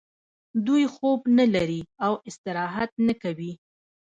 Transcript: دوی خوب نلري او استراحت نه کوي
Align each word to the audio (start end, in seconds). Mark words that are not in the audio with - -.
دوی 0.65 0.83
خوب 0.95 1.19
نلري 1.37 1.81
او 2.05 2.13
استراحت 2.29 2.91
نه 3.07 3.13
کوي 3.23 3.51